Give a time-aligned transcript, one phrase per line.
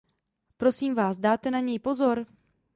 [0.57, 2.25] Prosím vás, dáte na něj pozor?